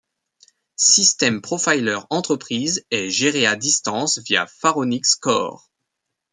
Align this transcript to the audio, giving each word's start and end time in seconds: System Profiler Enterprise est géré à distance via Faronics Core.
System 0.77 1.43
Profiler 1.43 1.99
Enterprise 2.09 2.83
est 2.89 3.11
géré 3.11 3.45
à 3.45 3.55
distance 3.55 4.17
via 4.17 4.47
Faronics 4.47 5.19
Core. 5.19 5.69